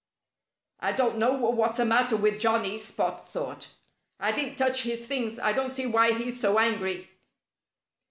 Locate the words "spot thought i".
2.79-4.31